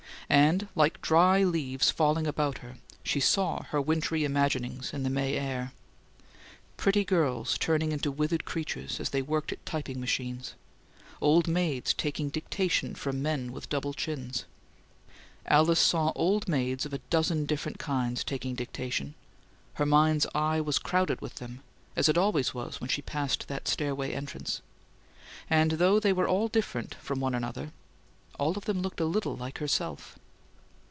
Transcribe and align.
And 0.29 0.69
like 0.75 1.01
dry 1.01 1.43
leaves 1.43 1.91
falling 1.91 2.25
about 2.25 2.59
her 2.59 2.77
she 3.03 3.19
saw 3.19 3.63
her 3.63 3.81
wintry 3.81 4.23
imaginings 4.23 4.93
in 4.93 5.03
the 5.03 5.09
May 5.09 5.35
air: 5.35 5.73
pretty 6.77 7.03
girls 7.03 7.57
turning 7.57 7.91
into 7.91 8.11
withered 8.13 8.45
creatures 8.45 9.01
as 9.01 9.09
they 9.09 9.21
worked 9.21 9.51
at 9.51 9.65
typing 9.65 9.99
machines; 9.99 10.53
old 11.19 11.49
maids 11.49 11.93
"taking 11.93 12.29
dictation" 12.29 12.95
from 12.95 13.21
men 13.21 13.51
with 13.51 13.67
double 13.67 13.93
chins; 13.93 14.45
Alice 15.47 15.81
saw 15.81 16.13
old 16.15 16.47
maids 16.47 16.85
of 16.85 16.93
a 16.93 16.99
dozen 17.09 17.45
different 17.45 17.77
kinds 17.77 18.23
"taking 18.23 18.55
dictation." 18.55 19.15
Her 19.73 19.85
mind's 19.85 20.25
eye 20.33 20.61
was 20.61 20.79
crowded 20.79 21.19
with 21.19 21.35
them, 21.35 21.59
as 21.97 22.07
it 22.07 22.17
always 22.17 22.53
was 22.53 22.79
when 22.79 22.89
she 22.89 23.01
passed 23.01 23.49
that 23.49 23.67
stairway 23.67 24.13
entrance; 24.13 24.61
and 25.49 25.71
though 25.71 25.99
they 25.99 26.13
were 26.13 26.27
all 26.29 26.47
different 26.47 26.95
from 26.95 27.19
one 27.19 27.35
another, 27.35 27.73
all 28.39 28.57
of 28.57 28.63
them 28.63 28.81
looked 28.81 29.01
a 29.01 29.05
little 29.05 29.35
like 29.35 29.57
herself. 29.57 30.17